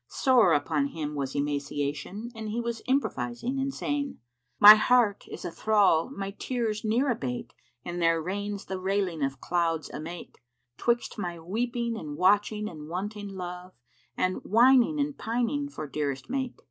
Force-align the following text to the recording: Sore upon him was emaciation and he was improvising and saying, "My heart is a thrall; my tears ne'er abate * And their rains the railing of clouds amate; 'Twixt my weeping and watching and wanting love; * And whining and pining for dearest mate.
Sore 0.07 0.51
upon 0.53 0.87
him 0.87 1.13
was 1.13 1.35
emaciation 1.35 2.31
and 2.33 2.49
he 2.49 2.59
was 2.59 2.81
improvising 2.87 3.59
and 3.59 3.71
saying, 3.71 4.17
"My 4.59 4.73
heart 4.73 5.25
is 5.29 5.45
a 5.45 5.51
thrall; 5.51 6.09
my 6.09 6.31
tears 6.31 6.83
ne'er 6.83 7.11
abate 7.11 7.53
* 7.69 7.85
And 7.85 8.01
their 8.01 8.19
rains 8.19 8.65
the 8.65 8.79
railing 8.79 9.21
of 9.21 9.39
clouds 9.39 9.91
amate; 9.91 10.39
'Twixt 10.79 11.19
my 11.19 11.37
weeping 11.39 11.95
and 11.97 12.17
watching 12.17 12.67
and 12.67 12.87
wanting 12.89 13.27
love; 13.29 13.73
* 13.97 14.17
And 14.17 14.37
whining 14.43 14.99
and 14.99 15.15
pining 15.15 15.69
for 15.69 15.85
dearest 15.85 16.31
mate. 16.31 16.55